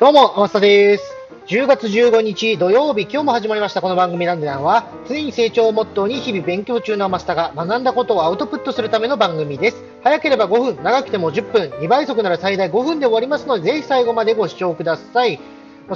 [0.00, 1.12] どうも、天下です。
[1.48, 9.82] 10月15日土曜日、今日も始まりましたこの番組なんでなんは、常に成長をモットーに日々勉強中の天下が学んだことをアウトプットするための番組です。
[10.04, 15.40] 早ければ5分、長くても10分、2倍速なら最大5分で終わりますので、ぜひ最後までご視聴ください。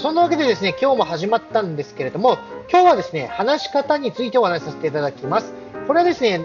[0.01, 2.39] そんなわけでですね、今日も始まったんですけれども、
[2.73, 5.55] 今日はですね、話し方についてお話しさせていただきます。
[5.87, 6.41] これはですね、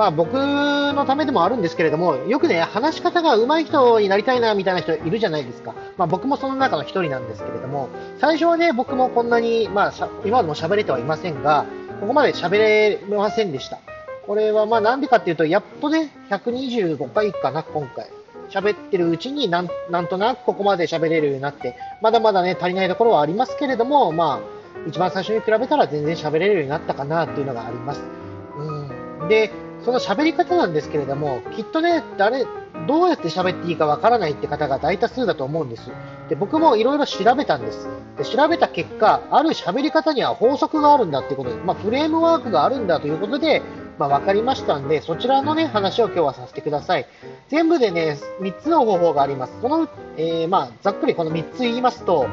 [0.00, 5.74] まあ僕のためでもあるんですけれども、よくね、話し方が上手い人になりたいなみたいな人いるじゃないですか。
[5.98, 9.92] まあ僕もその中の一人なんですけれども、最初はね、僕もこんなに、まあ
[10.24, 11.66] 今までも喋れてはいませんが、
[12.00, 13.78] ここまで喋れませんでした。
[14.26, 18.06] これはまあなんでかっていうと、やっとね、125回かな、今回。
[18.48, 28.02] 喋ってるうちになんなんとなくここまで喋れるようになって、まだまだね、足りないところはありますけれども、まあ、一番最初に比べたら全然喋れるようになったかなっていうのがあります。
[28.56, 29.28] うん。
[29.28, 29.52] で、
[29.84, 32.44] その喋り方なんですけれども、きっとね、誰、
[32.86, 35.90] どうやって喋っていいかわからないって方が大多数だと思うんです。
[36.28, 37.88] で、僕もいろいろ調べたんです。
[38.16, 43.62] で、調べた結果、ある喋り方には法則があるんだってことで、まあ、フレームワークがあるんだということで、
[43.98, 47.06] まあ、分かりましたんで、そちらのね、話を今日はさせてください。
[47.48, 49.60] 全部でね、3つの方法があります。
[49.60, 52.26] その、えー、まあ、ざっくりこの3つ言いますと、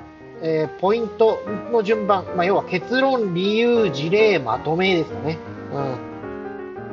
[0.41, 1.39] えーポイント
[1.71, 5.37] の順番、まあ、要は結論、理由、事例、まとめですかね。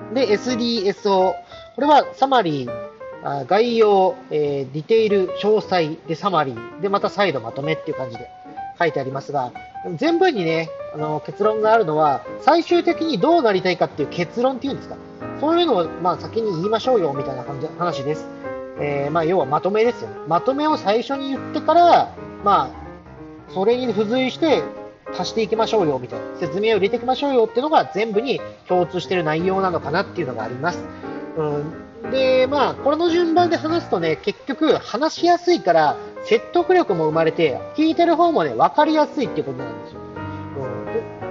[0.09, 1.35] うん、で、SDSO。
[1.75, 2.71] これはサマリー、
[3.25, 8.29] あ概要、えーディテール、詳細でサマリー、で、また再度まとめっていう感じで
[8.79, 9.53] 書いてありますが、
[9.97, 14.97] 全部にね、あの結論があるのは、最終的にどうなりたいかっていう結論っていうんですか。
[15.41, 18.27] そういうのを、まあ、先に言いましょうよ、みたいな感じ話です。
[18.81, 20.17] えーまあ、要はまとめですよね。
[20.27, 22.84] まとめを最初に言ってから、まあ、
[23.55, 24.63] それに付随して
[25.17, 30.85] 足していきましょうよみたいな説明を入れていきましょうよっていうのが全部に共通している内容なのかなっていうのがあります。
[31.37, 40.01] うん、で、まあ、これの順番で話すとね、結局話しやすいから説得力も生まれて、聞いてる方もね、分かりやすいっていうことなんですよ。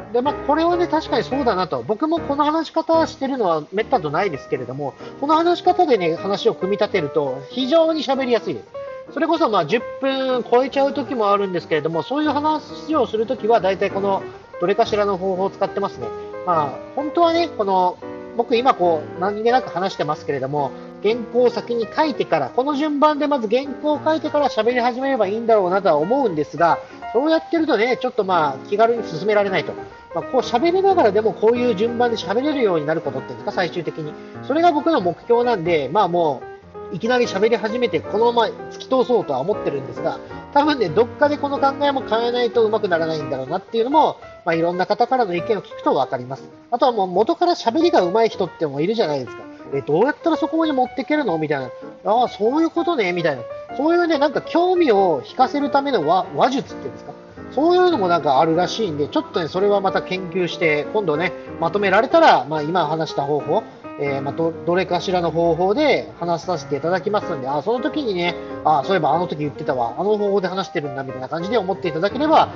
[0.06, 1.84] うん、で、まあ、これはね、確かにそうだなと。
[1.84, 8.83] 僕もこの話し方してるのはめったとないですけれども、この話し方でね、話を組み立てると非常に喋りやすいです。
[9.12, 14.24] それこそまあ10分超えちゃう時もあるんですけれども、そういう話をするときは大体この
[14.62, 16.08] どれかしらの方法を使ってますね。
[16.46, 17.98] まあ、本当はね、この
[18.36, 20.72] 僕今こう何気なく話してますけれども、
[21.04, 26.80] 原稿を先に書いてから、この順番でまず原稿を書いてから喋り始めればいいんだろうなとは思うんですが、
[27.12, 29.74] そうやってるとね、ちょっとまあ気軽に進められないと。
[30.16, 34.14] まあ、こう喋りながらでもこういう順番で喋れるようになることっていうんですか、最終的に。
[34.48, 36.53] それが僕の目標なんで、まあもう、
[36.92, 40.20] いきなり喋り始めて、このまま突き通そうとは思ってるんですが、
[40.54, 46.44] 多分ね、どっかでこの考えも変えないとうまくならないんだろうなっていうのも、まあ、いろんな方からの意見を聞くと分かります。
[46.70, 49.44] あとはもう元から喋りが上手い人ってもいるじゃないですか。
[49.74, 51.70] え、どうやったらそこまで持っていけるのみたいな。
[52.06, 53.42] ああ、そういうことね、みたいな。
[53.76, 57.14] そういうね、なんか興味を引かせるための話術っていうんですか。
[57.54, 63.64] そういうのもなんかあるらしいんで、ちょっとね、それはまた研究して、今度ね、まとめられたら、まあ今話した方法、
[64.00, 72.54] えーまあ、どどれかしらの方法で話させていただきますんで、あその時にね、あそういえばあの時言ってたわ、あの方法で話してるんだみたいな感じで思っていただければ、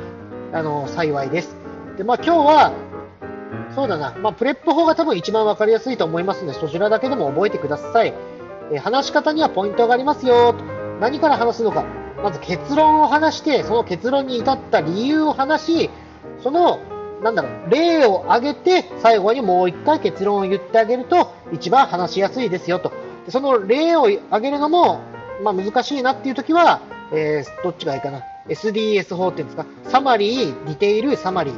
[0.54, 1.56] あの幸いです。
[1.98, 2.72] で、まあ今日は、
[3.76, 8.14] そうだな、まあプレップ法が多分一番わかりやすいと思いますので、そちらだけでも覚えてください。
[8.72, 10.64] え話し方にはポイントがありますよと。
[11.00, 11.86] 何から話すのか。
[12.24, 15.90] まず結論を話して、その結論に至った理由を話し、
[16.42, 16.80] その
[17.24, 22.92] なんだろう、例を挙げて、最後にもう一回結論を言ってあげると、一番話しやすいですよと。
[23.26, 25.02] でその例を挙げるのも、
[25.44, 26.82] まあ、難しいなっていう時は、
[27.12, 28.22] えーどっちがいいかな。
[28.50, 29.66] SDS 法っていうんですか。
[29.84, 31.54] サマリー、ディテイル、サマリー。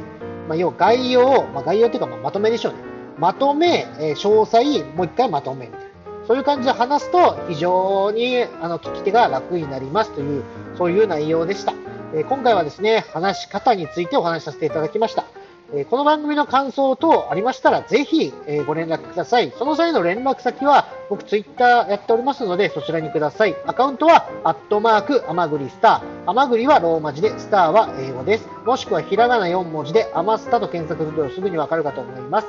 [0.48, 2.78] まあ、要は概要、まあ、概要っていうかままとめでしょうね。
[3.18, 5.86] まとめ、えー詳細、もう一回まとめみたいな。
[6.26, 10.42] そういう感じで話すと、非常にあの聞き手が楽になりますという、
[10.76, 11.72] そういう内容でした。
[12.14, 15.24] えー今回はですね、話し方についてお話しさせていただきました。
[15.88, 18.32] この番組の感想等ありましたら、ぜひ、
[18.66, 19.52] ご連絡ください。
[19.56, 23.54] その際の連絡先は、僕ツイッターやっておりますので、そちらにください。
[23.66, 26.30] アカウントは、アットマーク、アマグリスター。
[26.30, 28.48] アマグリはローマ字で、スターは英語です。
[28.64, 32.48] もしくは、ひらがな4文字で、アマスタと検索するとすぐにわかるかと思います。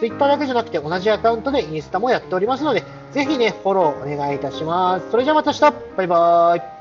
[0.00, 5.12] ツイッターだけじゃなくて、同じアカウントでインスタもやっておりますので、ぜひね、フォローお願いいたします。
[5.12, 6.71] それじゃあまた明日バイバーイ